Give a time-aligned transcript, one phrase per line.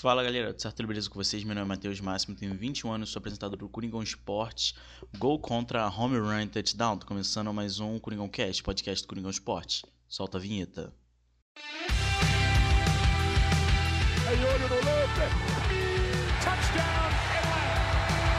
[0.00, 0.86] Fala galera, tudo certo?
[0.86, 1.42] Beleza com vocês?
[1.42, 4.74] Meu nome é Matheus Máximo, tenho 21 anos, sou apresentador do Coringão Esportes,
[5.16, 6.98] gol contra home run touchdown.
[6.98, 9.82] Tô começando mais um Coringão Cast, podcast do Coringão Esportes.
[10.06, 10.92] Solta a vinheta.
[14.28, 15.20] Aí olho no lance.
[16.44, 17.10] Touchdown
[17.40, 18.36] Atlanta.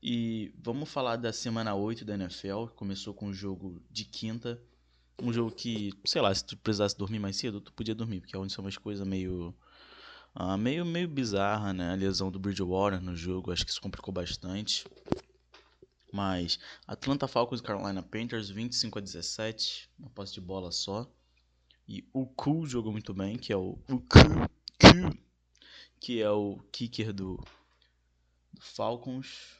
[0.00, 4.62] E vamos falar da semana 8 da NFL, que começou com o jogo de quinta.
[5.20, 8.34] Um jogo que, sei lá, se tu precisasse dormir mais cedo, tu podia dormir, porque
[8.34, 9.54] é onde são umas coisas meio.
[10.34, 11.92] Ah, meio, meio bizarra, né?
[11.92, 14.84] A lesão do Bridgewater no jogo, acho que isso complicou bastante.
[16.12, 21.08] Mas Atlanta Falcons e Carolina Panthers 25 a 17, uma posse de bola só.
[21.86, 24.02] E o Ku jogou muito bem, que é o, o
[26.00, 27.36] que é o kicker do,
[28.52, 29.56] do Falcons.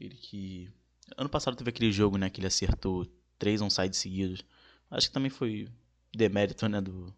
[0.00, 0.70] Ele que
[1.16, 3.06] ano passado teve aquele jogo, né, que ele acertou
[3.38, 4.42] três onside seguidos.
[4.90, 5.68] Acho que também foi
[6.14, 7.14] demérito, né, do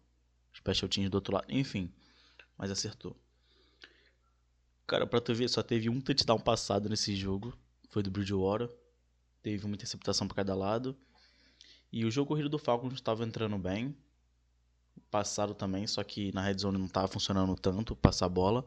[0.55, 1.45] special teams do outro lado.
[1.49, 1.91] Enfim,
[2.57, 3.15] mas acertou.
[4.87, 7.57] Cara, pra tu ver, só teve um touchdown passado nesse jogo.
[7.89, 8.69] Foi do Bridgewater.
[9.43, 10.97] Teve uma interceptação pra cada lado.
[11.91, 13.95] E o jogo corrido do Falcons estava entrando bem.
[15.11, 18.65] Passado também, só que na red zone não estava funcionando tanto passar a bola.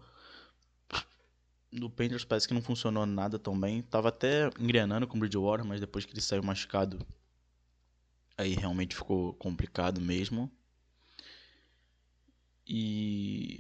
[1.73, 3.83] No Panthers parece que não funcionou nada tão bem.
[3.83, 6.99] Tava até engrenando com o Bridgewater, mas depois que ele saiu machucado,
[8.37, 10.51] aí realmente ficou complicado mesmo.
[12.67, 13.59] E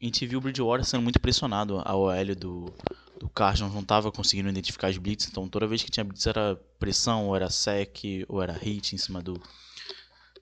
[0.00, 1.82] a gente viu o Bridgewater sendo muito pressionado.
[1.84, 2.72] A OL do,
[3.18, 6.56] do Cardinals não estava conseguindo identificar as blitz, então toda vez que tinha blitz era
[6.78, 9.34] pressão, ou era sec, ou era hit em cima do,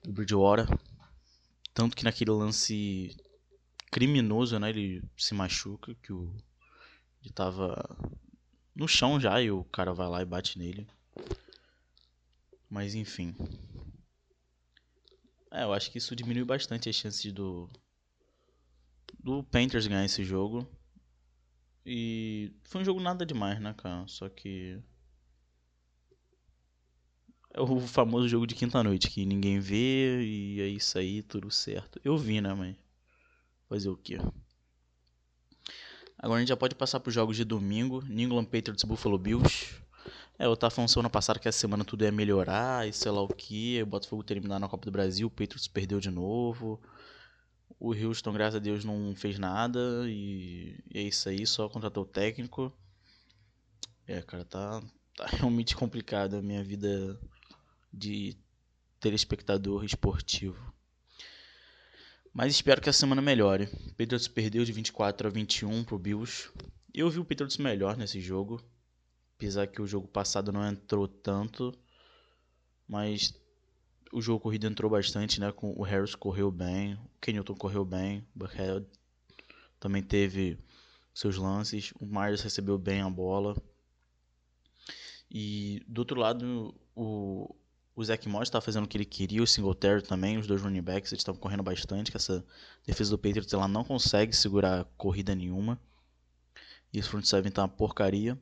[0.03, 0.67] do Bridgewater.
[1.73, 3.15] Tanto que naquele lance
[3.91, 6.31] criminoso, né, ele se machuca, que o
[7.23, 7.83] ele tava
[8.75, 10.87] no chão já e o cara vai lá e bate nele.
[12.69, 13.35] Mas enfim.
[15.51, 17.67] É, eu acho que isso diminui bastante as chances do
[19.19, 20.67] do Panthers ganhar esse jogo.
[21.85, 24.05] E foi um jogo nada demais, né, cara?
[24.07, 24.77] Só que
[27.53, 31.99] é o famoso jogo de quinta-noite que ninguém vê e é isso aí, tudo certo.
[32.03, 32.75] Eu vi, né, mas
[33.67, 34.17] fazer o quê?
[36.19, 38.03] Agora a gente já pode passar para os jogos de domingo.
[38.07, 39.75] New England Patriots Buffalo Bills.
[40.39, 43.27] É, tava falando semana passada que essa semana tudo ia melhorar e sei lá o
[43.27, 43.81] que.
[43.81, 46.81] O Botafogo terminar na Copa do Brasil, o Patriots perdeu de novo.
[47.79, 52.03] O Houston, graças a Deus, não fez nada e, e é isso aí, só contratou
[52.03, 52.73] o técnico.
[54.07, 54.81] É, cara, tá,
[55.15, 57.19] tá realmente complicado a minha vida
[57.93, 58.35] de
[58.99, 60.73] telespectador esportivo.
[62.33, 63.67] Mas espero que a semana melhore.
[63.97, 66.49] Patriots perdeu de 24 a 21 pro Bills.
[66.93, 68.63] Eu vi o Patriots melhor nesse jogo.
[69.35, 71.73] Apesar que o jogo passado não entrou tanto.
[72.87, 73.33] Mas
[74.11, 75.51] o jogo corrido entrou bastante, né?
[75.51, 78.85] Com o Harris correu bem, o Kenilton correu bem, o Buckhead
[79.79, 80.57] também teve
[81.13, 83.55] seus lances, o Myers recebeu bem a bola.
[85.29, 87.53] E do outro lado, o,
[87.95, 90.81] o Zach Moss estava fazendo o que ele queria, o Singletary também, os dois running
[90.81, 92.45] backs, eles estavam correndo bastante, que essa
[92.85, 95.79] defesa do Patriots ela não consegue segurar corrida nenhuma.
[96.93, 98.39] E esse front seven tá uma porcaria.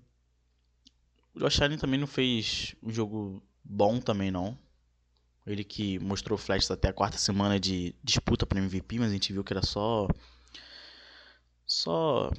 [1.33, 4.57] O Josh Allen também não fez um jogo bom também não.
[5.45, 9.31] Ele que mostrou flashes até a quarta semana de disputa para MVP, mas a gente
[9.31, 10.07] viu que era só
[11.67, 12.31] só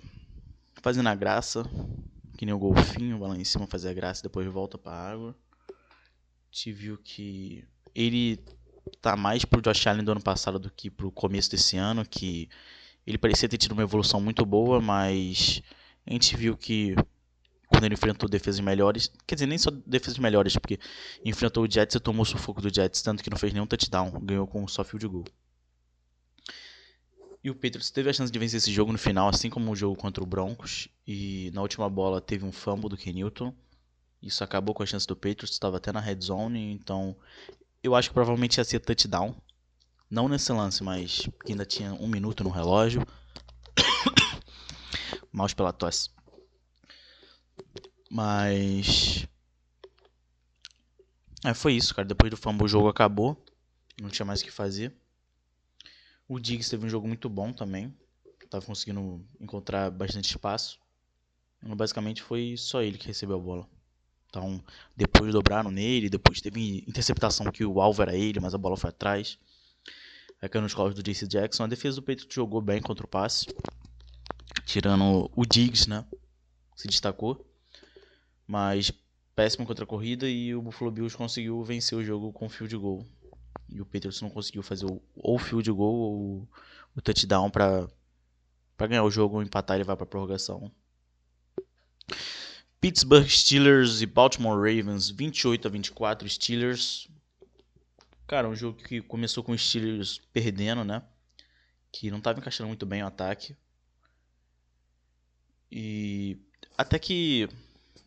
[0.83, 1.65] fazendo a graça,
[2.37, 4.93] que nem o golfinho, vai lá em cima fazer a graça e depois volta para
[4.93, 5.37] água.
[5.69, 5.73] A
[6.51, 7.65] gente viu que
[7.95, 8.39] ele
[9.01, 12.49] tá mais pro Josh Allen do ano passado do que pro começo desse ano, que
[13.07, 15.63] ele parecia ter tido uma evolução muito boa, mas
[16.07, 16.95] a gente viu que
[17.77, 20.81] quando ele enfrentou defesas melhores, quer dizer, nem só defesas melhores, porque
[21.23, 24.11] enfrentou o Jets e tomou o sufoco do Jets, tanto que não fez nenhum touchdown,
[24.23, 25.25] ganhou com só field goal.
[27.45, 29.77] E o Patriots teve a chance de vencer esse jogo no final, assim como o
[29.77, 33.55] jogo contra o Broncos, e na última bola teve um fumble do Kenilton.
[34.23, 37.15] Isso acabou com a chance do Patriots, estava até na red zone, então
[37.83, 39.37] eu acho que provavelmente ia ser touchdown.
[40.11, 43.07] Não nesse lance, mas que ainda tinha um minuto no relógio.
[45.31, 46.16] Maus pela tosse.
[48.11, 49.27] Mas.
[51.45, 52.07] É, foi isso, cara.
[52.07, 53.43] Depois do fumble o jogo acabou.
[54.01, 54.95] Não tinha mais o que fazer.
[56.29, 57.95] O Diggs teve um jogo muito bom também.
[58.51, 60.79] Tava conseguindo encontrar bastante espaço.
[61.63, 63.69] Basicamente foi só ele que recebeu a bola.
[64.29, 64.63] Então,
[64.95, 68.91] depois dobraram nele, depois teve interceptação que o alvo era ele, mas a bola foi
[68.91, 69.39] atrás.
[70.41, 71.65] Aí caiu nos colos do JC Jackson.
[71.65, 73.47] A defesa do Patriots jogou bem contra o passe.
[74.67, 76.05] Tirando o Diggs, né?
[76.77, 77.45] Se destacou.
[78.47, 78.93] Mas
[79.35, 83.05] péssimo contra a corrida e o Buffalo Bills conseguiu vencer o jogo com field goal.
[83.69, 86.49] E o Patriots não conseguiu fazer o, ou field goal ou
[86.95, 87.89] o touchdown para
[88.79, 90.71] ganhar o jogo ou empatar ele vai para prorrogação.
[92.81, 97.09] Pittsburgh Steelers e Baltimore Ravens, 28 a 24 Steelers.
[98.27, 101.03] Cara, um jogo que começou com os Steelers perdendo, né?
[101.91, 103.57] Que não estava encaixando muito bem o ataque.
[105.71, 106.39] E
[106.77, 107.49] até que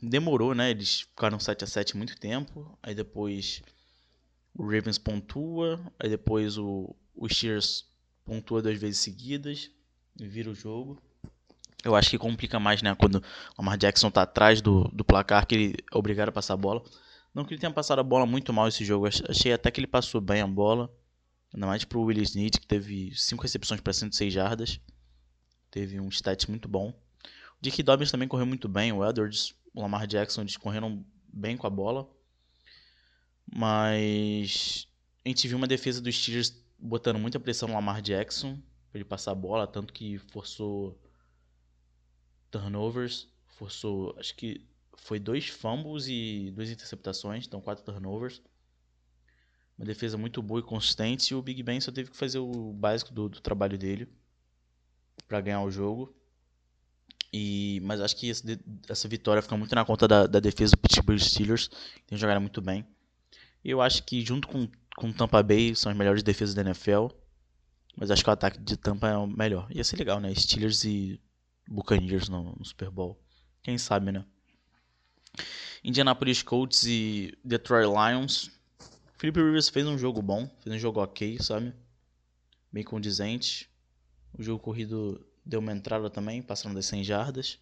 [0.01, 0.71] demorou, né?
[0.71, 2.77] Eles ficaram 7 a 7 muito tempo.
[2.81, 3.62] Aí depois
[4.54, 7.86] o Ravens pontua, aí depois o, o Steelers
[8.25, 9.71] pontua duas vezes seguidas
[10.19, 11.01] e vira o jogo.
[11.83, 12.94] Eu acho que complica mais, né?
[12.95, 13.24] Quando o
[13.57, 16.83] Lamar Jackson tá atrás do, do placar, que ele é obrigado a passar a bola.
[17.33, 19.07] Não que ele tenha passado a bola muito mal esse jogo.
[19.07, 20.94] Achei até que ele passou bem a bola.
[21.54, 24.80] Ainda mais pro Willie Snead, que teve 5 recepções para 106 jardas.
[25.72, 26.94] Teve um stat muito bom.
[27.61, 28.91] Dick Dobbins também correu muito bem.
[28.91, 32.09] O Edwards, o Lamar Jackson, eles correram bem com a bola.
[33.51, 34.88] Mas
[35.25, 39.06] a gente viu uma defesa dos Steelers botando muita pressão no Lamar Jackson para ele
[39.06, 41.00] passar a bola, tanto que forçou
[42.50, 44.65] turnovers, forçou, acho que
[44.97, 48.41] foi dois fumbles e duas interceptações, então quatro turnovers.
[49.77, 52.73] Uma defesa muito boa e consistente, e o Big Ben só teve que fazer o
[52.73, 54.07] básico do, do trabalho dele
[55.27, 56.13] para ganhar o jogo.
[57.31, 58.43] E, mas acho que essa,
[58.87, 61.69] essa vitória fica muito na conta da, da defesa do Pittsburgh Steelers,
[62.07, 62.85] tem jogado muito bem.
[63.63, 67.07] Eu acho que junto com, com Tampa Bay são as melhores defesas da NFL.
[67.95, 69.67] Mas acho que o ataque de Tampa é o melhor.
[69.71, 70.33] Ia ser legal, né?
[70.33, 71.19] Steelers e
[71.67, 73.21] Buccaneers no, no Super Bowl.
[73.61, 74.25] Quem sabe, né?
[75.83, 78.51] Indianapolis Colts e Detroit Lions.
[79.17, 81.73] Felipe Rivers fez um jogo bom, fez um jogo ok, sabe?
[82.71, 83.69] Bem condizente.
[84.37, 87.60] O jogo corrido deu uma entrada também, passando das 100 jardas.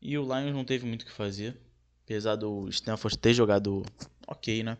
[0.00, 1.60] E o Lions não teve muito o que fazer.
[2.04, 3.84] Apesar do Stanford ter jogado
[4.26, 4.78] ok, né?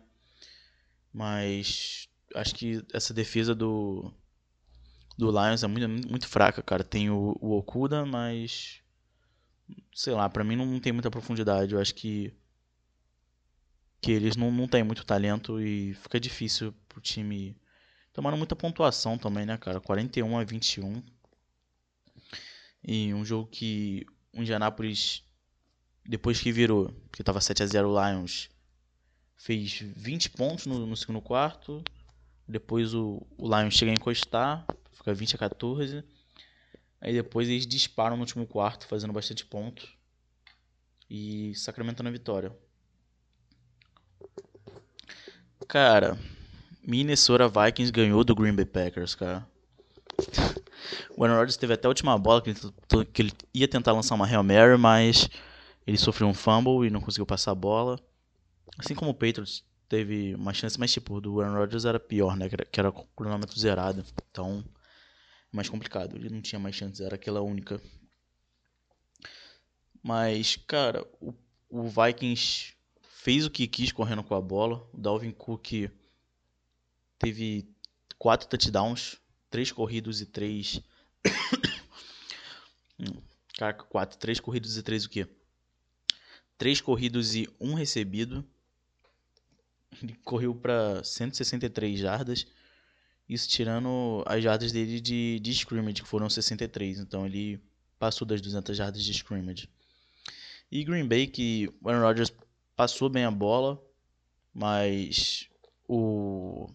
[1.13, 4.11] Mas acho que essa defesa do
[5.17, 6.83] do Lions é muito, muito fraca, cara.
[6.83, 8.81] Tem o, o Okuda, mas
[9.93, 11.73] sei lá, para mim não tem muita profundidade.
[11.73, 12.33] Eu acho que
[14.01, 17.57] que eles não, não têm muito talento e fica difícil pro time.
[18.13, 19.81] Tomaram muita pontuação também, né, cara?
[19.81, 21.03] 41 a 21.
[22.83, 25.23] E um jogo que o Indianapolis,
[26.05, 28.49] depois que virou, que tava 7 a 0 o Lions,
[29.35, 31.83] fez 20 pontos no, no segundo quarto.
[32.47, 36.03] Depois o, o Lions chega a encostar, fica 20 a 14.
[36.99, 39.95] Aí depois eles disparam no último quarto, fazendo bastante pontos.
[41.09, 42.51] E sacramentando a vitória.
[45.67, 46.17] Cara,
[46.81, 49.45] Minnesota Vikings ganhou do Green Bay Packers, cara.
[51.15, 54.15] O Aaron Rodgers teve até a última bola que ele, que ele ia tentar lançar
[54.15, 55.29] uma Hail Mary, mas
[55.85, 57.99] ele sofreu um fumble e não conseguiu passar a bola.
[58.77, 62.49] Assim como o Patriots teve uma chance, mas tipo, do Aaron Rodgers era pior, né?
[62.49, 64.05] Que era, que era cronômetro zerado.
[64.29, 64.63] Então,
[65.51, 66.15] mais complicado.
[66.15, 67.81] Ele não tinha mais chances, era aquela única.
[70.03, 71.33] Mas, cara, o,
[71.69, 74.87] o Vikings fez o que quis correndo com a bola.
[74.93, 75.89] O Dalvin Cook
[77.17, 77.67] teve
[78.17, 79.17] quatro touchdowns,
[79.49, 80.81] três corridos e três.
[83.57, 85.27] Caraca, quatro, três corridos e três o quê?
[86.57, 88.45] Três corridos e um recebido.
[90.01, 92.45] Ele correu para 163 jardas.
[93.27, 96.99] Isso tirando as jardas dele de, de scrimmage, que foram 63.
[96.99, 97.59] Então ele
[97.99, 99.69] passou das 200 jardas de scrimmage.
[100.71, 102.31] E Green Bay, que Aaron Rodgers
[102.75, 103.81] passou bem a bola,
[104.53, 105.47] mas
[105.87, 106.69] o,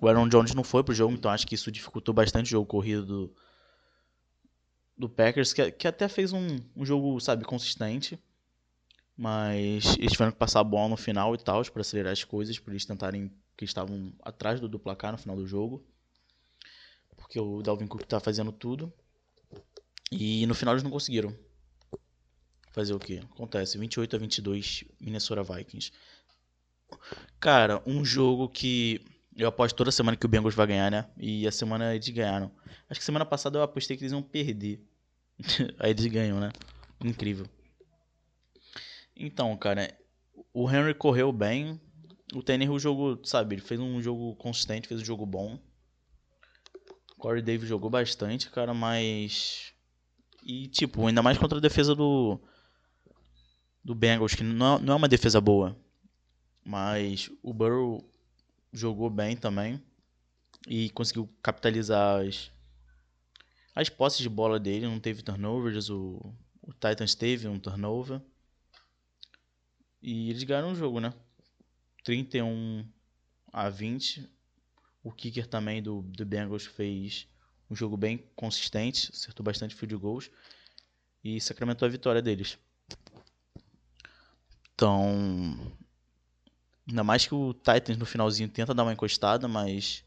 [0.00, 2.66] o Aaron Jones não foi pro jogo, então acho que isso dificultou bastante o jogo
[2.66, 3.34] corrido do,
[4.96, 8.18] do Packers, que, que até fez um, um jogo, sabe, consistente.
[9.16, 12.58] Mas eles tiveram que passar a bola no final e tal, para acelerar as coisas,
[12.58, 15.84] para eles tentarem que estavam atrás do, do placar no final do jogo.
[17.18, 18.90] Porque o Dalvin Cook tá fazendo tudo.
[20.10, 21.36] E no final eles não conseguiram.
[22.72, 23.18] Fazer o que?
[23.18, 25.92] Acontece, 28 a 22 Minnesota Vikings.
[27.38, 29.04] Cara, um jogo que
[29.42, 31.08] eu aposto toda semana que o Bengals vai ganhar, né?
[31.16, 32.50] E a semana eles ganharam.
[32.88, 34.84] Acho que semana passada eu apostei que eles iam perder.
[35.78, 36.50] Aí eles ganham, né?
[37.02, 37.46] Incrível.
[39.16, 39.96] Então, cara,
[40.52, 41.80] o Henry correu bem.
[42.34, 45.58] O Tannehill jogou, sabe, ele fez um jogo consistente, fez um jogo bom.
[47.16, 49.72] O Corey Davis jogou bastante, cara, mas.
[50.44, 52.40] E, tipo, ainda mais contra a defesa do.
[53.82, 55.76] Do Bengals, que não, não é uma defesa boa.
[56.64, 58.09] Mas o Burrow
[58.72, 59.82] jogou bem também.
[60.68, 62.50] E conseguiu capitalizar as,
[63.74, 64.86] as posses de bola dele.
[64.86, 65.88] Não teve turnovers.
[65.90, 68.20] O, o Titans teve um turnover.
[70.02, 71.12] E eles ganharam o jogo, né?
[72.04, 72.86] 31
[73.52, 74.28] a 20.
[75.02, 77.26] O kicker também do, do Bengals fez
[77.70, 80.30] Um jogo bem consistente, acertou bastante field goals
[81.22, 82.58] e sacramentou a vitória deles.
[84.74, 85.76] Então,
[86.90, 90.04] ainda mais que o Titans no finalzinho tenta dar uma encostada, mas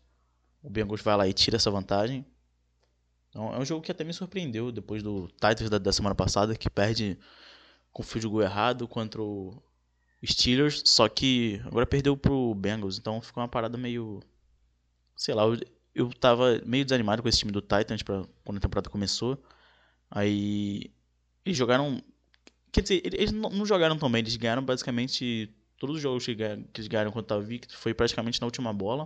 [0.62, 2.26] o Bengals vai lá e tira essa vantagem.
[3.30, 6.56] Então, é um jogo que até me surpreendeu depois do Titans da, da semana passada,
[6.56, 7.18] que perde
[7.92, 9.62] com o field goal errado contra o
[10.26, 14.22] Steelers, só que agora perdeu pro Bengals, então ficou uma parada meio.
[15.16, 15.60] Sei lá, eu,
[15.94, 19.42] eu tava meio desanimado com esse time do Titans pra, quando a temporada começou.
[20.10, 20.92] Aí.
[21.46, 22.02] Eles jogaram.
[22.72, 25.54] Quer dizer, eles não jogaram tão bem, eles ganharam basicamente.
[25.84, 29.06] Todos os jogos que, eles ganharam contra o Victor foi praticamente na última bola.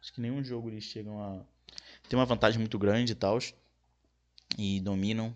[0.00, 1.44] Acho que nenhum jogo eles chegam a.
[2.08, 3.38] Tem uma vantagem muito grande e tal.
[4.58, 5.32] E dominam.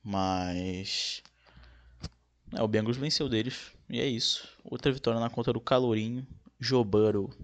[0.00, 1.24] Mas.
[2.52, 3.72] É, o Bengals venceu deles.
[3.90, 4.48] E é isso.
[4.62, 6.24] Outra vitória na conta do Calorinho.
[6.60, 7.36] Jobaro.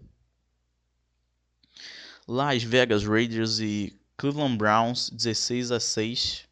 [2.29, 6.47] Las Vegas Raiders e Cleveland Browns 16 a 6.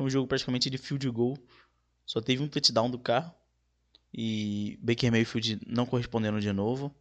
[0.00, 1.36] Um jogo praticamente de field goal.
[2.06, 3.34] Só teve um touchdown do carro.
[4.16, 6.94] E Baker Mayfield não correspondendo de novo.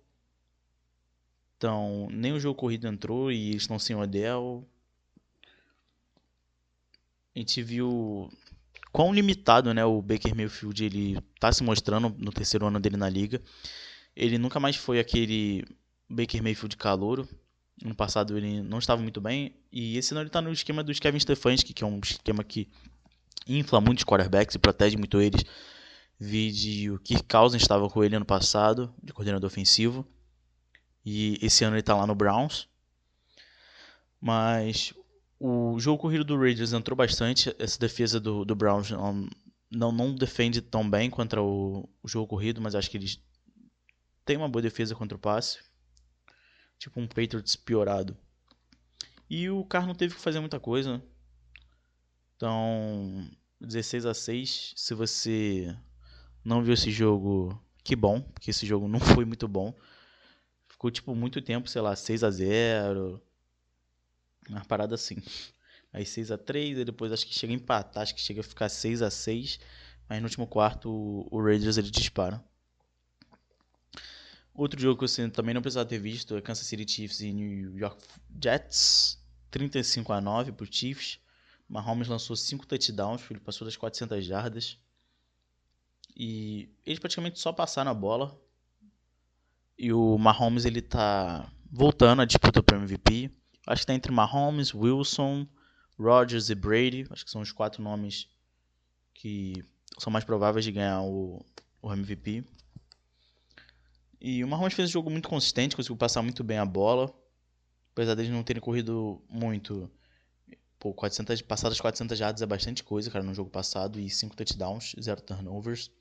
[1.58, 4.68] Então, nem o jogo corrido entrou e eles estão sem o Odell.
[7.34, 8.30] A gente viu
[8.92, 13.10] quão limitado né, o Baker Mayfield ele está se mostrando no terceiro ano dele na
[13.10, 13.42] liga.
[14.14, 15.66] Ele nunca mais foi aquele
[16.10, 17.28] Baker Mayfield calouro.
[17.82, 19.56] No passado ele não estava muito bem.
[19.72, 22.70] E esse ano ele está no esquema dos Kevin Stefanski, que é um esquema que
[23.48, 25.44] infla muito os quarterbacks e protege muito eles.
[26.20, 30.08] Vide o Kirk Cousins estava com ele ano passado, de coordenador ofensivo.
[31.06, 32.68] E esse ano ele está lá no Browns.
[34.20, 34.94] Mas
[35.40, 37.56] o jogo corrido do Raiders entrou bastante.
[37.60, 42.62] Essa defesa do, do Browns não, não defende tão bem contra o, o jogo corrido,
[42.62, 43.22] mas acho que eles
[44.24, 45.60] têm uma boa defesa contra o passe.
[46.80, 48.18] Tipo um Patriots piorado.
[49.30, 51.02] E o Carr não teve que fazer muita coisa.
[52.36, 53.30] Então,
[53.60, 54.74] 16 a 6.
[54.76, 55.76] Se você
[56.46, 59.74] não viu esse jogo, que bom, porque esse jogo não foi muito bom.
[60.70, 63.22] Ficou tipo muito tempo, sei lá, 6 a 0
[64.50, 65.18] uma parada assim.
[65.92, 68.44] Aí 6 a 3 e depois acho que chega a empatar, acho que chega a
[68.44, 69.60] ficar 6 a 6
[70.08, 70.90] Mas no último quarto
[71.32, 72.44] o, Raiders ele dispara.
[74.54, 77.78] Outro jogo que você também não precisava ter visto é Kansas City Chiefs e New
[77.78, 78.02] York
[78.42, 79.20] Jets.
[79.50, 81.20] 35 a 9 pro Chiefs.
[81.68, 84.78] Mahomes lançou 5 touchdowns, ele passou das 400 jardas.
[86.16, 88.40] E eles praticamente só passaram a bola.
[89.78, 93.30] E o Mahomes ele tá voltando à disputa para MVP.
[93.68, 95.46] Acho que tá entre Mahomes, Wilson,
[96.00, 97.06] Rodgers e Brady.
[97.10, 98.30] Acho que são os quatro nomes
[99.14, 99.64] que
[99.98, 101.44] são mais prováveis de ganhar o,
[101.82, 102.44] o MVP.
[104.22, 107.14] E o Mahomes fez um jogo muito consistente, conseguiu passar muito bem a bola.
[107.92, 109.92] Apesar deles não terem corrido muito.
[110.80, 114.00] Pô, 400, passadas 400 jardas é bastante coisa, cara, no jogo passado.
[114.00, 115.92] E 5 touchdowns, 0 turnovers.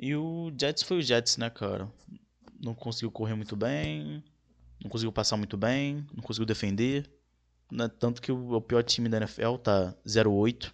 [0.00, 1.88] E o Jets foi o Jets, né, cara?
[2.58, 4.22] Não conseguiu correr muito bem
[4.82, 7.10] não conseguiu passar muito bem, não conseguiu defender.
[7.70, 7.88] Né?
[7.88, 10.72] Tanto que o, o pior time da NFL tá 0-8.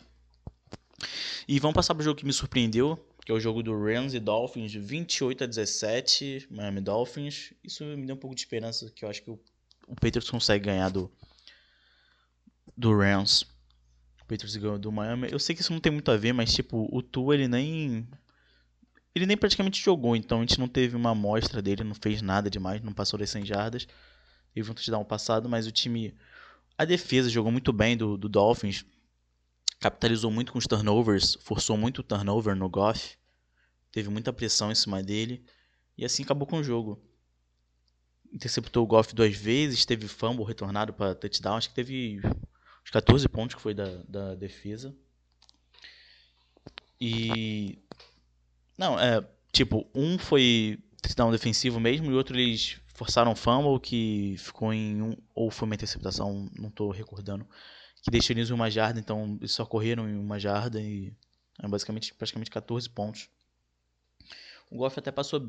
[1.49, 4.21] E vamos passar pro jogo que me surpreendeu, que é o jogo do Rams e
[4.21, 7.53] Dolphins, 28 a 17, Miami Dolphins.
[7.63, 9.39] Isso me deu um pouco de esperança, que eu acho que o,
[9.87, 11.11] o Patriots consegue ganhar do,
[12.77, 13.43] do Rams.
[14.23, 15.29] O Patriots ganhou do Miami.
[15.31, 18.09] Eu sei que isso não tem muito a ver, mas tipo, o Tua ele nem
[19.17, 22.51] ele nem praticamente jogou, então a gente não teve uma amostra dele, não fez nada
[22.51, 23.89] demais, não passou das 100 jardas.
[24.53, 26.15] Teve um touchdown passado, mas o time.
[26.77, 28.85] A defesa jogou muito bem do, do Dolphins.
[29.81, 33.17] Capitalizou muito com os turnovers, forçou muito o turnover no Goff.
[33.91, 35.43] Teve muita pressão em cima dele.
[35.97, 37.03] E assim acabou com o jogo.
[38.31, 41.57] Interceptou o Goff duas vezes, teve fumble retornado para touchdown.
[41.57, 42.21] Acho que teve
[42.85, 44.95] os 14 pontos que foi da, da defesa.
[47.01, 47.79] E
[48.77, 49.27] não, é.
[49.53, 55.01] Tipo, um foi touchdown defensivo mesmo e outro eles forçaram um fumble que ficou em
[55.03, 55.17] um.
[55.35, 57.47] Ou foi uma interceptação, não tô recordando.
[58.03, 61.13] Que deixou eles em uma jarda, então eles só correram em uma jarda e.
[61.63, 63.31] É basicamente praticamente 14 pontos.
[64.71, 65.41] O Goff até passou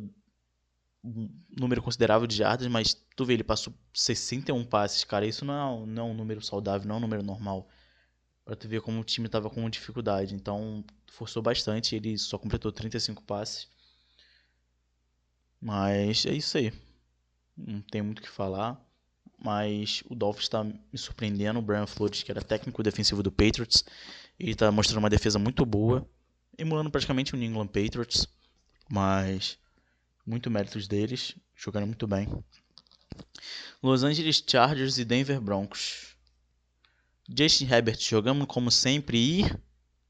[1.04, 5.26] um número considerável de jardas, mas tu vê, ele passou 61 passes, cara.
[5.26, 7.68] Isso não é, não é um número saudável, não é um número normal.
[8.48, 10.34] Pra tu ver como o time tava com dificuldade.
[10.34, 11.98] Então, forçou bastante.
[11.98, 13.68] Ele só completou 35 passes.
[15.60, 16.72] Mas é isso aí.
[17.58, 18.82] Não tem muito o que falar.
[19.38, 21.60] Mas o Dolphins está me surpreendendo.
[21.60, 23.84] O Brian Flores, que era técnico defensivo do Patriots,
[24.39, 26.10] ele está mostrando uma defesa muito boa,
[26.58, 28.30] emulando praticamente o New England Patriots.
[28.89, 29.60] Mas
[30.25, 32.30] muito méritos deles, jogando muito bem.
[33.84, 36.16] Los Angeles Chargers e Denver Broncos.
[37.30, 39.52] Justin Herbert jogando como sempre e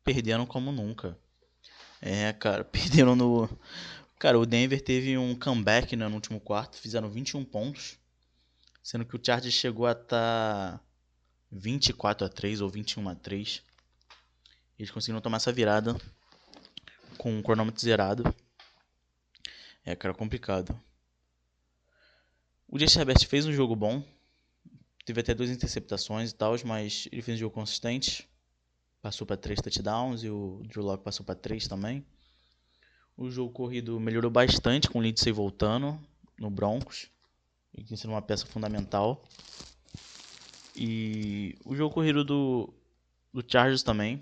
[0.04, 1.18] perderam como nunca.
[2.02, 3.50] É, cara, perderam no.
[4.20, 7.98] Cara, o Denver teve um comeback né, no último quarto, fizeram 21 pontos,
[8.82, 10.82] sendo que o Chargers chegou a estar tá
[11.52, 13.62] 24 a 3 ou 21 a 3.
[14.78, 15.96] Eles conseguiram tomar essa virada
[17.18, 18.24] com o cronômetro zerado.
[19.86, 20.80] É, cara, complicado.
[22.68, 24.04] O Justin Herbert fez um jogo bom.
[25.08, 28.28] Teve até duas interceptações e tal, mas ele fez um jogo consistente.
[29.02, 32.06] Passou para três touchdowns e o Drew Locke passou para três também.
[33.16, 35.98] O jogo corrido melhorou bastante com o Lindsay voltando
[36.38, 37.10] no Broncos.
[37.74, 39.24] Ele tem sido uma peça fundamental.
[40.76, 42.74] E o jogo corrido do,
[43.34, 44.20] do Chargers também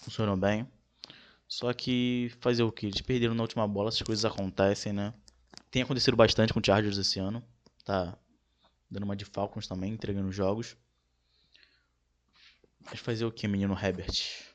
[0.00, 0.66] funcionou bem.
[1.46, 2.86] Só que fazer o que?
[2.86, 5.12] Eles perderam na última bola, essas coisas acontecem, né?
[5.70, 7.44] Tem acontecido bastante com o Chargers esse ano.
[7.84, 8.16] Tá
[8.90, 10.76] dando uma de Falcons também, entregando jogos.
[12.80, 14.48] Mas fazer o que, menino Herbert?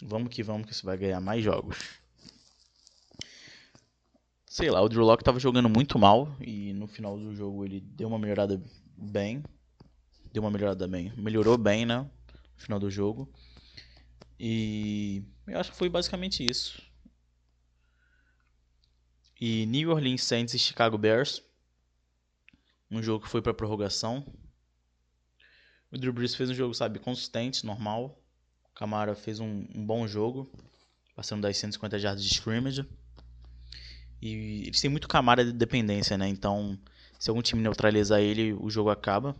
[0.00, 2.00] Vamos que vamos, que você vai ganhar mais jogos.
[4.46, 7.80] Sei lá, o Drew Locke tava jogando muito mal e no final do jogo ele
[7.80, 8.62] deu uma melhorada
[8.96, 9.42] bem.
[10.32, 11.12] Deu uma melhorada bem.
[11.16, 12.00] Melhorou bem, né?
[12.00, 13.32] No final do jogo.
[14.38, 16.82] E eu acho que foi basicamente isso.
[19.40, 21.42] E New Orleans Saints e Chicago Bears.
[22.92, 24.22] Um jogo que foi para prorrogação.
[25.90, 28.22] O Drew Brees fez um jogo, sabe, consistente, normal.
[28.70, 30.52] O Camara fez um, um bom jogo,
[31.16, 32.86] passando das 150 jardas de scrimmage.
[34.20, 36.28] E eles têm muito Camara de dependência, né?
[36.28, 36.78] Então,
[37.18, 39.34] se algum time neutralizar ele, o jogo acaba.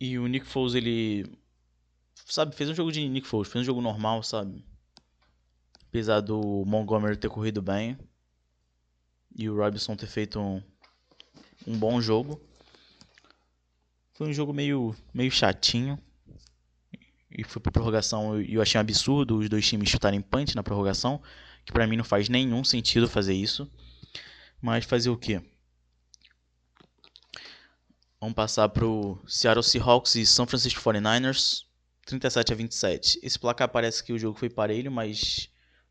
[0.00, 1.26] E o Nick Foles, ele
[2.24, 4.64] sabe, fez um jogo de Nick Foles, fez um jogo normal, sabe?
[5.88, 7.98] Apesar do Montgomery ter corrido bem
[9.36, 10.62] e o Robinson ter feito um,
[11.66, 12.40] um bom jogo.
[14.14, 15.98] Foi um jogo meio, meio chatinho.
[17.30, 20.62] E foi pra prorrogação e eu achei um absurdo os dois times chutarem punch na
[20.62, 21.22] prorrogação.
[21.64, 23.70] Que para mim não faz nenhum sentido fazer isso.
[24.60, 25.40] Mas fazer o que?
[28.20, 31.64] Vamos passar pro Seattle Seahawks e São Francisco 49ers.
[32.04, 33.20] 37 a 27.
[33.22, 35.48] Esse placar parece que o jogo foi parelho, mas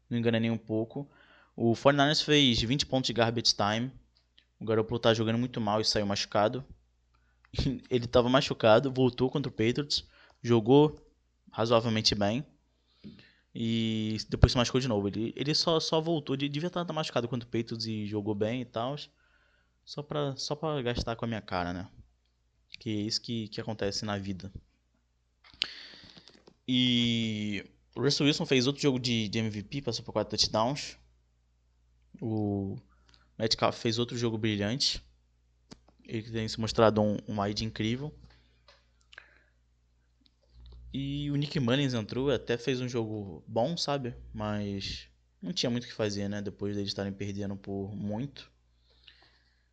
[0.10, 1.10] não engana nem um pouco.
[1.56, 3.92] O 49ers fez 20 pontos de garbage time.
[4.60, 6.66] O Garoppolo tá jogando muito mal e saiu machucado.
[7.90, 10.06] Ele estava machucado, voltou contra o Patriots,
[10.42, 11.00] jogou
[11.52, 12.46] razoavelmente bem.
[13.54, 15.08] E depois se machucou de novo.
[15.08, 18.66] Ele, ele só, só voltou, devia estar machucado contra o Patriots e jogou bem e
[18.66, 18.96] tal.
[19.84, 21.90] Só pra, só pra gastar com a minha cara, né?
[22.80, 24.52] Que é isso que, que acontece na vida.
[26.68, 30.96] E o Russell Wilson fez outro jogo de, de MVP, passou por 4 touchdowns.
[32.22, 32.78] O
[33.40, 35.02] Metcalf fez outro jogo brilhante.
[36.06, 38.14] Ele tem se mostrado um, um incrível.
[40.94, 44.14] E o Nick Mullins entrou, até fez um jogo bom, sabe?
[44.34, 45.08] Mas
[45.42, 46.42] não tinha muito o que fazer, né?
[46.42, 48.52] Depois deles estarem perdendo por muito.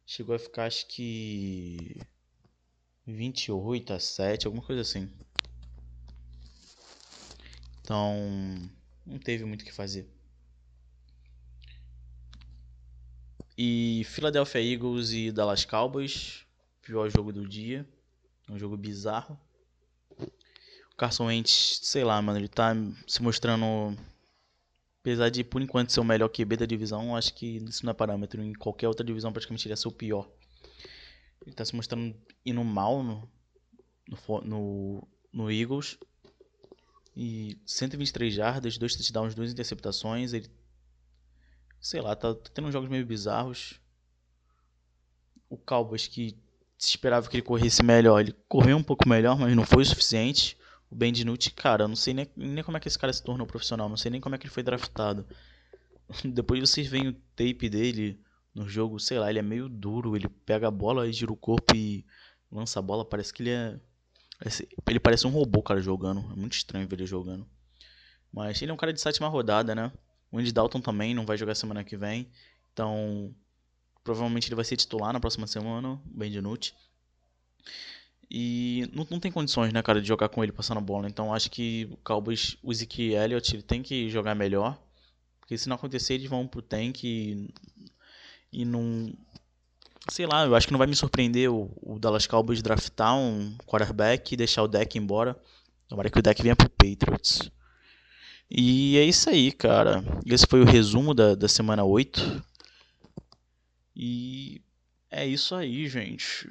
[0.06, 1.96] Chegou a ficar, acho que
[3.04, 5.10] 28 a 7, alguma coisa assim.
[7.80, 8.14] Então,
[9.04, 10.15] não teve muito o que fazer.
[13.56, 16.44] E Philadelphia Eagles e Dallas Cowboys,
[16.82, 17.86] pior jogo do dia.
[18.48, 19.38] Um jogo bizarro.
[20.18, 22.74] O Carson Wentz, sei lá, mano, ele tá
[23.06, 23.96] se mostrando
[25.06, 27.94] apesar de por enquanto ser o melhor QB da divisão, acho que isso não é
[27.94, 28.42] parâmetro.
[28.42, 30.28] Em qualquer outra divisão, praticamente ele ia ser o pior.
[31.46, 32.12] Ele tá se mostrando
[32.44, 33.30] indo mal no,
[34.08, 35.96] no, no, no Eagles.
[37.16, 40.32] E 123 jardas, 2 touchdowns, 2 interceptações.
[40.32, 40.50] Ele.
[41.80, 43.80] Sei lá, tá, tendo jogos meio bizarros.
[45.48, 46.36] O Cowboys que
[46.78, 49.86] se esperava que ele corresse melhor, ele correu um pouco melhor, mas não foi o
[49.86, 50.58] suficiente.
[50.90, 53.22] O Ben DiNucci, cara, eu não sei nem, nem como é que esse cara se
[53.22, 55.26] tornou profissional, não sei nem como é que ele foi draftado.
[56.24, 58.20] Depois vocês veem o tape dele
[58.54, 61.74] no jogo, sei lá, ele é meio duro, ele pega a bola, gira o corpo
[61.74, 62.04] e
[62.50, 63.80] lança a bola, parece que ele é
[64.86, 66.20] ele parece um robô, cara, jogando.
[66.32, 67.46] É muito estranho ver ele jogando.
[68.32, 69.92] Mas ele é um cara de sétima rodada, né?
[70.36, 72.28] O Andy Dalton também não vai jogar semana que vem.
[72.70, 73.34] Então,
[74.04, 76.74] provavelmente ele vai ser titular na próxima semana, bem de noite.
[78.30, 81.08] E não, não tem condições, né, cara, de jogar com ele passando a bola.
[81.08, 84.78] Então, acho que o Cowboys, o Zeke Elliott, ele tem que jogar melhor.
[85.40, 87.48] Porque se não acontecer, eles vão pro tank e,
[88.52, 89.10] e não,
[90.10, 93.56] sei lá, eu acho que não vai me surpreender o, o Dallas Cowboys draftar um
[93.66, 95.34] quarterback e deixar o deck embora.
[95.88, 97.50] Tomara que o deck venha pro Patriots.
[98.50, 100.04] E é isso aí, cara.
[100.24, 102.42] Esse foi o resumo da, da semana 8.
[103.94, 104.60] E
[105.10, 106.48] É isso aí, gente.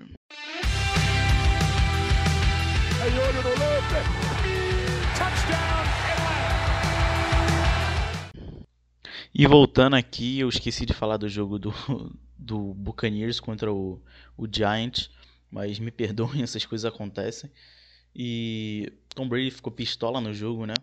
[9.34, 11.71] E voltando aqui, eu esqueci de falar do jogo do,
[12.38, 14.01] do Buccaneers contra o,
[14.38, 15.10] o Giants,
[15.51, 17.49] mas me perdoem, essas coisas acontecem.
[18.13, 20.73] E Tom Brady ficou pistola no jogo, né?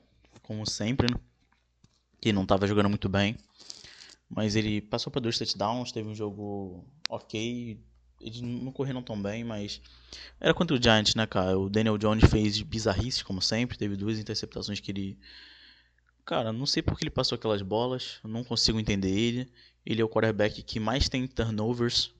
[0.53, 1.19] Como sempre, né?
[2.21, 3.39] Que não estava jogando muito bem.
[4.29, 7.81] Mas ele passou para dois touchdowns, teve um jogo ok.
[8.21, 9.81] Eles não correram tão bem, mas
[10.39, 11.59] era contra o Giants, né, cara?
[11.59, 13.79] O Daniel Jones fez bizarrices, como sempre.
[13.79, 15.19] Teve duas interceptações que ele.
[16.23, 18.21] Cara, não sei porque ele passou aquelas bolas.
[18.23, 19.51] Não consigo entender ele.
[19.87, 22.13] Ele é o quarterback que mais tem turnovers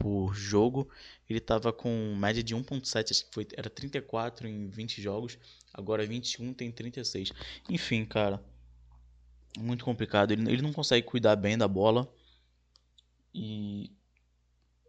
[0.00, 0.88] por jogo.
[1.28, 5.38] Ele estava com média de 1.7, acho que foi, era 34 em 20 jogos,
[5.72, 7.32] agora 21 tem 36.
[7.68, 8.42] Enfim, cara,
[9.58, 10.32] muito complicado.
[10.32, 12.10] Ele, ele não consegue cuidar bem da bola
[13.34, 13.92] e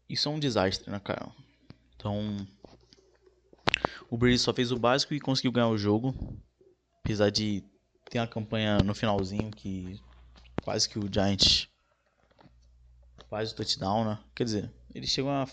[0.10, 1.30] isso é um desastre, né, cara?
[1.96, 2.48] Então,
[4.10, 6.16] o Brady só fez o básico e conseguiu ganhar o jogo,
[7.04, 7.64] apesar de
[8.10, 10.00] ter uma campanha no finalzinho que
[10.64, 11.70] quase que o Giants
[13.30, 14.20] quase o touchdown, né?
[14.36, 15.48] Quer dizer, eles chegam a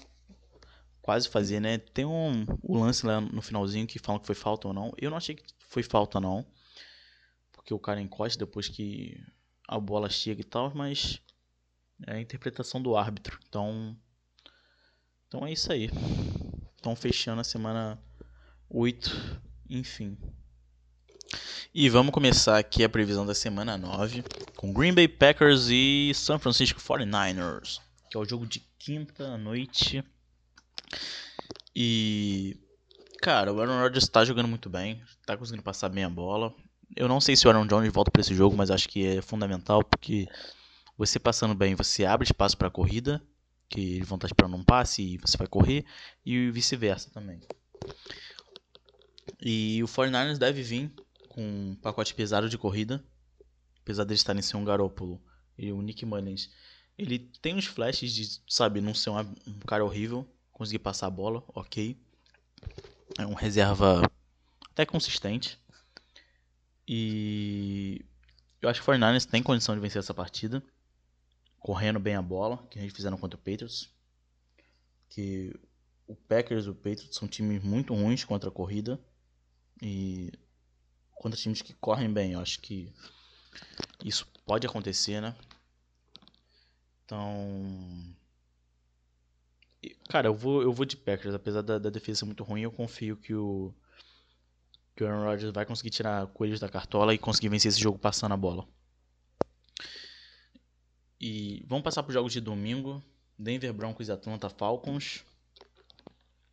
[1.02, 1.78] quase fazer, né?
[1.78, 4.92] Tem um o lance lá no finalzinho que falam que foi falta ou não.
[4.98, 6.46] Eu não achei que foi falta não.
[7.52, 9.18] Porque o cara encosta depois que
[9.66, 11.20] a bola chega e tal, mas
[12.06, 13.38] é a interpretação do árbitro.
[13.48, 13.96] Então
[15.26, 15.90] Então é isso aí.
[16.76, 17.98] Estão fechando a semana
[18.70, 20.16] 8, enfim.
[21.74, 24.24] E vamos começar aqui a previsão da semana 9
[24.56, 30.04] com Green Bay Packers e San Francisco 49ers, que é o jogo de quinta noite.
[31.74, 32.56] E
[33.20, 36.54] cara, o Aaron Rodgers está jogando muito bem, está conseguindo passar bem a bola.
[36.96, 39.22] Eu não sei se o Aaron Jones volta para esse jogo, mas acho que é
[39.22, 40.26] fundamental porque
[40.96, 43.22] você passando bem, você abre espaço para a corrida,
[43.68, 45.84] que eles vão estar esperando um passe e você vai correr,
[46.24, 47.40] e vice-versa também.
[49.40, 50.92] E o 49ers deve vir
[51.28, 53.04] com um pacote pesado de corrida,
[53.82, 55.22] apesar de estarem sem um Garópolo
[55.56, 56.50] e o Nick Mullins.
[56.98, 61.10] Ele tem uns flashes de, sabe, não ser um, um cara horrível, conseguir passar a
[61.10, 61.96] bola, ok.
[63.16, 64.02] É um reserva
[64.72, 65.58] até consistente.
[66.86, 68.04] E
[68.60, 70.62] eu acho que o 49ers tem condição de vencer essa partida.
[71.60, 73.88] Correndo bem a bola, que a gente fizeram contra o Patriots.
[75.08, 75.54] Que
[76.06, 78.98] o Packers e o Patriots são times muito ruins contra a corrida.
[79.80, 80.32] E
[81.14, 82.32] contra times que correm bem.
[82.32, 82.92] Eu acho que
[84.04, 85.36] isso pode acontecer, né?
[87.08, 88.14] Então.
[90.10, 91.34] Cara, eu vou, eu vou de Packers.
[91.34, 93.72] Apesar da, da defesa ser muito ruim, eu confio que o.
[94.94, 97.98] Que o Aaron Rodgers vai conseguir tirar coelhos da cartola e conseguir vencer esse jogo
[97.98, 98.66] passando a bola.
[101.20, 103.02] E vamos passar para os jogos de domingo.
[103.38, 105.24] Denver Broncos e Atlanta Falcons.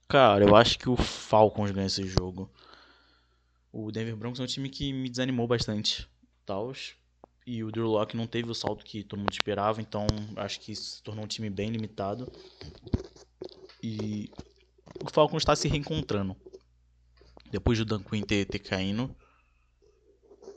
[0.07, 2.49] Cara, eu acho que o Falcons ganha esse jogo.
[3.73, 6.07] O Denver Broncos é um time que me desanimou bastante.
[6.45, 6.95] Tals.
[7.45, 10.75] E o Drew Locke não teve o salto que todo mundo esperava, então acho que
[10.75, 12.31] se tornou um time bem limitado.
[13.83, 14.31] E
[15.03, 16.35] o Falcons está se reencontrando.
[17.51, 19.15] Depois do Dan Quinn ter, ter caído.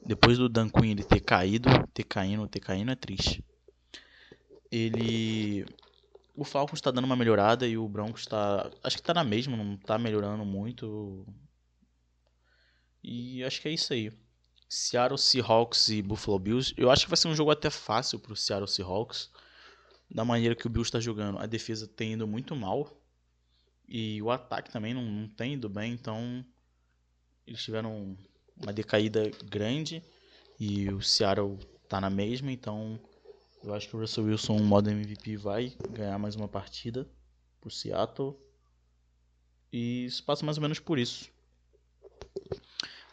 [0.04, 1.68] Depois do Dan Quinn ele ter caído.
[1.92, 3.44] Ter caído, ter caído é triste.
[4.70, 5.66] Ele.
[6.34, 8.70] O Falcons está dando uma melhorada e o Broncos está.
[8.82, 11.26] Acho que está na mesma, não está melhorando muito.
[13.04, 14.10] E acho que é isso aí.
[14.68, 16.74] Seattle Seahawks e Buffalo Bills.
[16.76, 19.30] Eu acho que vai ser um jogo até fácil pro Seattle Seahawks.
[20.10, 21.38] Da maneira que o Bills está jogando.
[21.38, 22.94] A defesa tem indo muito mal.
[23.88, 25.92] E o ataque também não, não tem ido bem.
[25.92, 26.44] Então
[27.46, 28.16] eles tiveram
[28.56, 30.02] uma decaída grande.
[30.60, 32.52] E o Seattle tá na mesma.
[32.52, 33.00] Então
[33.64, 37.08] eu acho que o Russell Wilson, modo MVP, vai ganhar mais uma partida
[37.60, 38.36] pro Seattle.
[39.72, 41.30] E se passa mais ou menos por isso.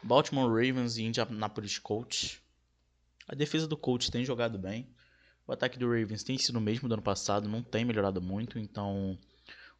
[0.06, 2.40] Baltimore Ravens e Indianapolis Colts.
[3.28, 4.88] A defesa do Colts tem jogado bem.
[5.48, 8.60] O ataque do Ravens tem sido o mesmo do ano passado, não tem melhorado muito,
[8.60, 9.18] então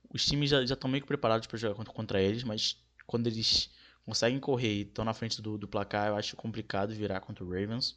[0.10, 3.70] os times já estão meio que preparados para jogar contra, contra, eles, mas quando eles
[4.04, 7.48] conseguem correr e estão na frente do, do, placar, eu acho complicado virar contra o
[7.48, 7.96] Ravens.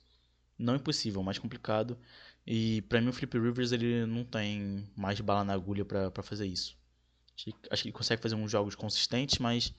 [0.58, 1.98] Não impossível, mas complicado.
[2.46, 6.46] E para mim o Flip Rivers ele não tem mais bala na agulha para fazer
[6.46, 6.76] isso.
[7.70, 9.72] Acho que ele consegue fazer uns jogos consistentes, mas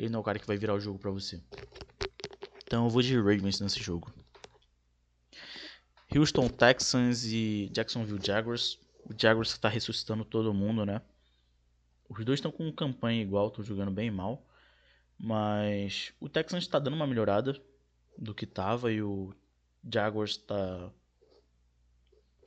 [0.00, 1.42] ele não é o cara que vai virar o jogo para você.
[2.64, 4.10] Então eu vou de Ravens nesse jogo.
[6.16, 8.78] Houston Texans e Jacksonville Jaguars.
[9.04, 11.02] O Jaguars está ressuscitando todo mundo, né?
[12.08, 14.42] Os dois estão com campanha igual, estão jogando bem mal.
[15.18, 17.60] Mas o Texans está dando uma melhorada
[18.16, 19.34] do que tava e o
[19.84, 20.90] Jaguars está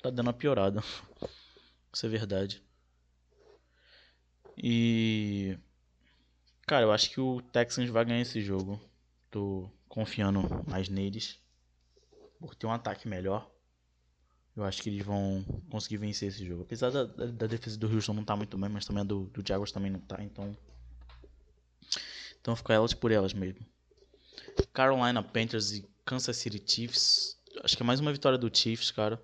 [0.01, 0.81] tá dando uma piorada.
[1.93, 2.63] Isso é verdade.
[4.57, 5.55] E.
[6.65, 8.79] Cara, eu acho que o Texans vai ganhar esse jogo.
[9.29, 11.39] Tô confiando mais neles.
[12.39, 13.49] Por ter um ataque melhor.
[14.55, 16.61] Eu acho que eles vão conseguir vencer esse jogo.
[16.63, 19.25] Apesar da, da, da defesa do Houston não tá muito bem, mas também a do,
[19.25, 20.55] do Jaguars também não tá, então.
[22.39, 23.65] Então fica elas por elas mesmo.
[24.71, 27.39] Carolina Panthers e Kansas City Chiefs.
[27.63, 29.21] Acho que é mais uma vitória do Chiefs, cara.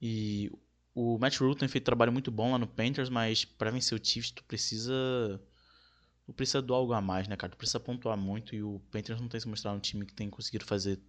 [0.00, 0.50] E
[0.94, 4.04] o Matt Rule tem feito trabalho muito bom lá no Panthers, mas para vencer o
[4.04, 5.40] Chiefs tu precisa
[6.32, 7.50] precisa do algo a mais, né, cara?
[7.52, 10.30] Tu precisa pontuar muito e o Panthers não tem se mostrado um time que tem
[10.30, 11.00] conseguido fazer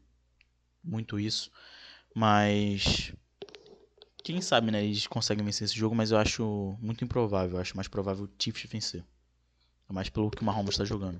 [0.83, 1.51] muito isso.
[2.13, 3.13] Mas
[4.23, 7.57] quem sabe, né, eles conseguem vencer esse jogo, mas eu acho muito improvável.
[7.57, 9.03] Eu acho mais provável o Chiefs vencer.
[9.89, 11.19] É mais pelo que o Mahomes está jogando.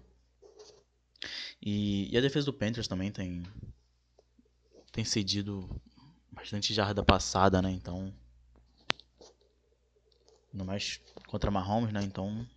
[1.62, 3.44] E, e, a defesa do Panthers também tem
[4.92, 5.70] tem cedido
[6.32, 7.72] bastante jarda passada, né?
[7.72, 8.13] Então,
[10.54, 12.04] no mais contra Mahomes, né?
[12.04, 12.48] Então,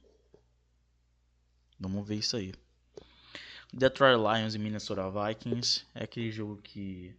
[1.79, 2.53] vamos ver isso aí.
[3.73, 7.15] Detroit Lions e Minnesota Vikings é aquele jogo que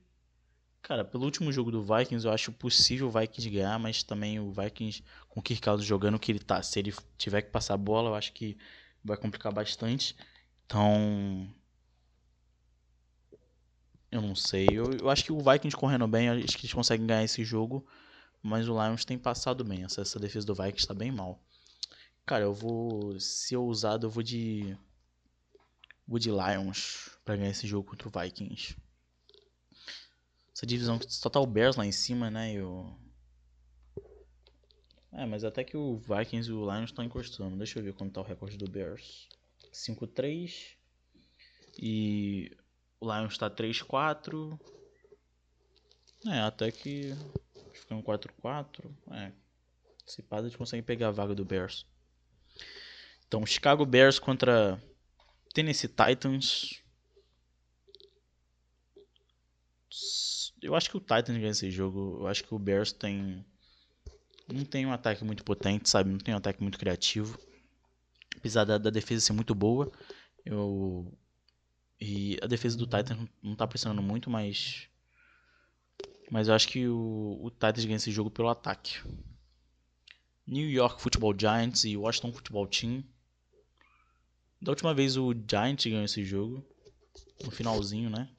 [0.87, 4.53] Cara, pelo último jogo do Vikings, eu acho possível o Vikings ganhar, mas também o
[4.53, 7.77] Vikings com o Kirk Cousins jogando que ele tá, se ele tiver que passar a
[7.77, 8.57] bola, eu acho que
[9.03, 10.15] vai complicar bastante.
[10.65, 11.53] Então,
[14.09, 14.67] eu não sei.
[14.71, 17.85] Eu, eu acho que o Vikings correndo bem, acho que eles conseguem ganhar esse jogo,
[18.41, 19.83] mas o Lions tem passado bem.
[19.83, 21.37] Essa, essa defesa do Vikings está bem mal.
[22.27, 24.77] Cara, eu vou, se eu usado, eu vou de
[26.05, 28.75] vou de Lions para ganhar esse jogo contra o Vikings.
[30.53, 32.55] Essa divisão que só tá o Bears lá em cima, né?
[32.55, 32.93] E o...
[35.13, 37.55] É, mas até que o Vikings e o Lions estão encostando.
[37.55, 39.29] Deixa eu ver quanto tá o recorde do Bears.
[39.71, 40.75] 5-3.
[41.79, 42.51] E
[42.99, 44.59] o Lions tá 3-4.
[46.25, 47.15] É, até que
[47.71, 48.83] ficando 4-4.
[49.11, 49.31] É.
[50.05, 51.85] Se pá, a gente consegue pegar a vaga do Bears.
[53.27, 54.81] Então, Chicago Bears contra
[55.53, 56.81] Tennessee Titans.
[60.61, 62.19] Eu acho que o Titans ganha esse jogo.
[62.21, 63.45] Eu acho que o Bears tem.
[64.47, 66.09] Não tem um ataque muito potente, sabe?
[66.09, 67.37] Não tem um ataque muito criativo.
[68.37, 69.91] Apesar da, da defesa ser muito boa.
[70.45, 71.11] Eu.
[71.99, 74.87] E a defesa do Titans não tá pressionando muito, mas.
[76.29, 78.99] Mas eu acho que o, o Titans ganha esse jogo pelo ataque.
[80.45, 83.03] New York Football Giants e Washington Football Team.
[84.61, 86.63] Da última vez o Giants ganhou esse jogo.
[87.43, 88.29] No finalzinho, né?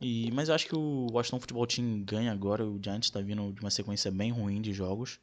[0.00, 2.66] E, mas eu acho que o Washington Football Team ganha agora.
[2.66, 5.18] O Giants está vindo de uma sequência bem ruim de jogos.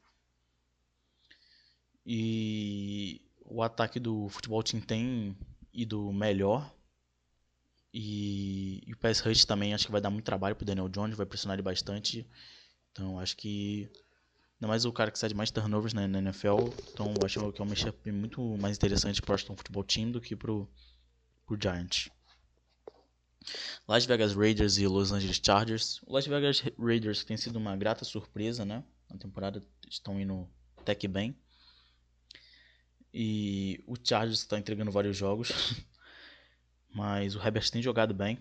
[2.05, 5.37] E o ataque do Football Team tem
[5.73, 6.73] ido melhor.
[7.93, 11.17] E, e o pass rush também acho que vai dar muito trabalho pro Daniel Jones,
[11.17, 12.25] vai pressionar ele bastante.
[12.91, 13.89] Então acho que
[14.59, 16.67] ainda mais o cara que sai de mais turnovers né, na NFL.
[16.91, 20.35] Então acho que é um matchup muito mais interessante pro Washington Football Team do que
[20.35, 20.69] pro,
[21.45, 22.09] pro Giants.
[23.87, 26.01] Las Vegas Raiders e Los Angeles Chargers.
[26.05, 28.83] O Las Vegas Raiders tem sido uma grata surpresa, né?
[29.09, 31.35] Na temporada estão indo até que bem.
[33.13, 35.51] E o Chargers está entregando vários jogos.
[36.93, 38.37] Mas o Herbert tem jogado bem.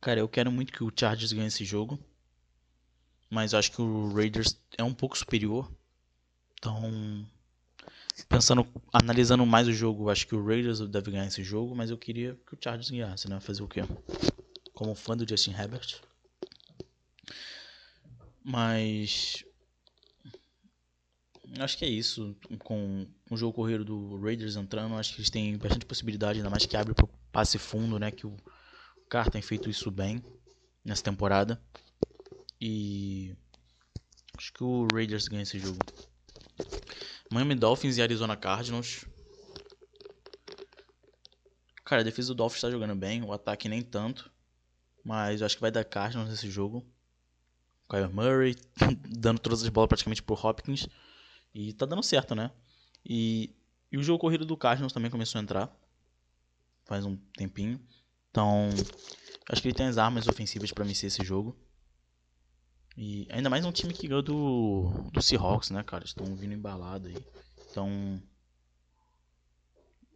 [0.00, 2.02] Cara, eu quero muito que o Chargers ganhe esse jogo.
[3.32, 5.72] Mas acho que o Raiders é um pouco superior.
[6.58, 7.26] Então,
[8.28, 11.96] pensando, analisando mais o jogo, acho que o Raiders deve ganhar esse jogo, mas eu
[11.96, 13.40] queria que o Chargers ganhasse, né?
[13.40, 13.80] Fazer o quê?
[14.74, 15.98] Como fã do Justin Herbert.
[18.44, 19.42] Mas
[21.58, 22.36] acho que é isso.
[22.58, 26.66] Com o jogo corrido do Raiders entrando, acho que eles têm bastante possibilidade, ainda mais
[26.66, 28.10] que abre pro passe fundo, né?
[28.10, 28.36] Que o
[29.08, 30.22] Carr tem feito isso bem
[30.84, 31.58] nessa temporada.
[32.64, 33.34] E
[34.38, 35.80] acho que o Raiders ganha esse jogo.
[37.28, 39.04] Miami Dolphins e Arizona Cardinals.
[41.84, 44.30] Cara, a defesa do Dolphins tá jogando bem, o ataque nem tanto.
[45.02, 46.86] Mas acho que vai dar Cardinals nesse jogo.
[47.90, 48.54] Kyle Murray
[49.10, 50.86] dando todas as bolas praticamente pro Hopkins.
[51.52, 52.52] E tá dando certo, né?
[53.04, 53.52] E,
[53.90, 55.76] e o jogo corrido do Cardinals também começou a entrar.
[56.84, 57.84] Faz um tempinho.
[58.30, 58.68] Então,
[59.48, 61.58] acho que ele tem as armas ofensivas para vencer esse jogo.
[62.96, 66.04] E ainda mais um time que ganhou do, do Seahawks, né, cara?
[66.04, 67.16] Estão vindo embalado aí.
[67.70, 68.22] Então.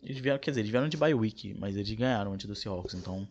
[0.02, 2.94] Eles vieram, quer dizer, eles vieram de bye week, mas eles ganharam antes do Seahawks,
[2.94, 3.26] então.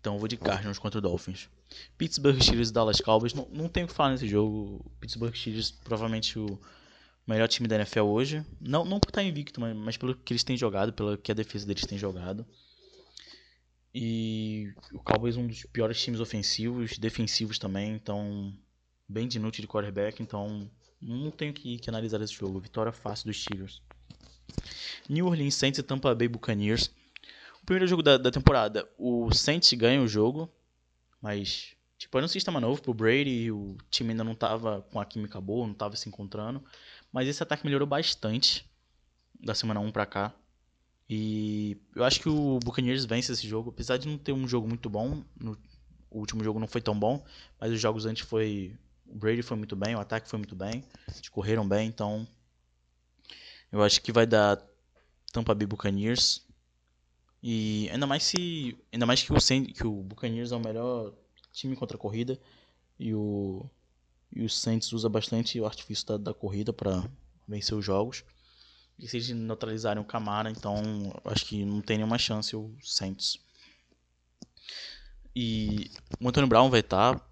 [0.00, 1.48] Então eu vou de Cardinals contra o Dolphins.
[1.96, 3.34] Pittsburgh Steelers e Dallas Cowboys.
[3.34, 4.90] Não, não tenho o que falar nesse jogo.
[5.00, 6.58] Pittsburgh Steelers provavelmente o
[7.26, 8.44] melhor time da NFL hoje.
[8.60, 11.34] Não, não por estar invicto, mas, mas pelo que eles têm jogado, pelo que a
[11.34, 12.46] defesa deles tem jogado.
[13.94, 18.52] E o Cowboys é um dos piores times ofensivos, defensivos também, então
[19.08, 20.70] bem de inútil de quarterback, então
[21.00, 22.60] Não tenho que, que analisar esse jogo.
[22.60, 23.80] Vitória fácil dos Steelers.
[25.08, 26.90] New Orleans Saints e Tampa Bay Buccaneers.
[27.62, 30.50] O primeiro jogo da, da temporada, o Saints ganha o jogo,
[31.20, 35.04] mas tipo, era um sistema novo pro Brady o time ainda não tava com a
[35.04, 36.64] química boa, não tava se encontrando.
[37.12, 38.66] Mas esse ataque melhorou bastante
[39.38, 40.34] da semana 1 pra cá.
[41.08, 44.68] E eu acho que o Buccaneers vence esse jogo, apesar de não ter um jogo
[44.68, 45.22] muito bom.
[45.40, 45.56] No,
[46.10, 47.24] o último jogo não foi tão bom,
[47.58, 48.76] mas os jogos antes foi.
[49.06, 52.26] O Brady foi muito bem, o ataque foi muito bem, eles correram bem, então.
[53.72, 54.62] Eu acho que vai dar
[55.32, 56.46] Tampa Bay Buccaneers.
[57.42, 58.76] E ainda mais se.
[58.92, 59.36] Ainda mais que o,
[59.74, 61.14] que o Buccaneers é o melhor
[61.52, 62.38] time contra a corrida.
[62.98, 63.64] E o.
[64.30, 67.02] E o Saints usa bastante o artifício da, da corrida para
[67.46, 68.24] vencer os jogos.
[68.98, 70.82] E se eles neutralizarem o Camara, então
[71.24, 73.38] acho que não tem nenhuma chance o Saints.
[75.34, 77.24] E o Antônio Brown vai estar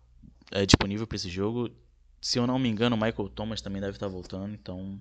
[0.52, 1.68] é, disponível para esse jogo.
[2.20, 5.00] Se eu não me engano, o Michael Thomas também deve estar voltando, então.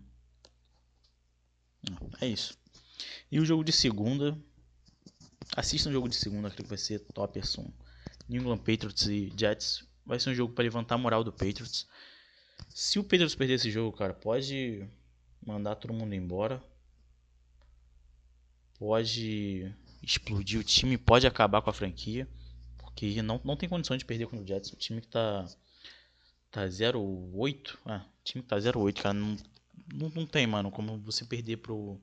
[2.20, 2.58] É isso.
[3.32, 4.38] E o jogo de segunda.
[5.56, 7.74] Assista um jogo de segunda, creio que vai ser top assunto.
[8.28, 9.84] New England Patriots e Jets.
[10.04, 11.88] Vai ser um jogo para levantar a moral do Patriots.
[12.70, 14.88] Se o Patriots perder esse jogo, cara, pode
[15.46, 16.62] mandar todo mundo embora.
[18.78, 22.28] Pode explodir o time, pode acabar com a franquia.
[22.78, 24.72] Porque não, não tem condições de perder com o Jets.
[24.72, 25.46] O time que tá.
[26.52, 27.78] Tá 0-8.
[27.86, 29.14] Ah, o time que tá 0-8, cara.
[29.14, 29.38] Não,
[29.94, 32.00] não, não tem, mano, como você perder pro.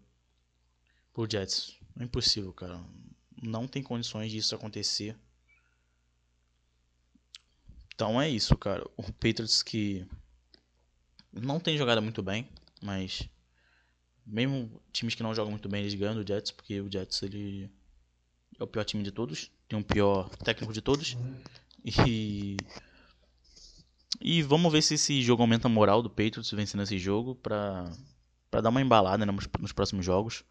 [1.12, 1.78] Pro Jets.
[1.98, 2.80] É impossível, cara.
[3.42, 5.16] Não tem condições disso acontecer.
[7.94, 8.84] Então é isso, cara.
[8.96, 10.06] O Patriots que
[11.32, 12.48] não tem jogado muito bem,
[12.82, 13.28] mas
[14.26, 17.70] mesmo times que não jogam muito bem, eles ganham do Jets, porque o Jets ele
[18.58, 21.16] é o pior time de todos, tem o pior técnico de todos.
[21.84, 22.56] E
[24.20, 27.90] e vamos ver se esse jogo aumenta a moral do Patriots vencendo esse jogo pra,
[28.50, 30.44] pra dar uma embalada né, nos, nos próximos jogos.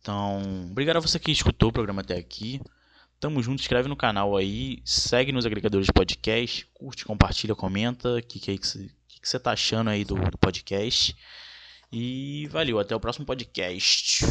[0.00, 2.60] Então, obrigado a você que escutou o programa até aqui.
[3.18, 8.38] Tamo junto, inscreve no canal aí, segue nos agregadores de podcast, curte, compartilha, comenta que,
[8.38, 8.90] que, é que,
[9.24, 11.16] que, você tá achando aí do, do podcast.
[11.90, 14.24] E valeu, até o próximo podcast.